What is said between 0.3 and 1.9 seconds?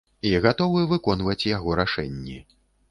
гатовы выконваць яго